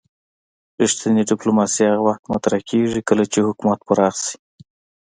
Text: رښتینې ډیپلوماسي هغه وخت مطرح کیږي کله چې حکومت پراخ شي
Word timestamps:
رښتینې 0.81 1.21
ډیپلوماسي 1.31 1.81
هغه 1.87 2.01
وخت 2.07 2.23
مطرح 2.31 2.59
کیږي 2.69 2.99
کله 3.09 3.23
چې 3.31 3.39
حکومت 3.47 3.79
پراخ 3.87 4.15
شي 4.25 4.35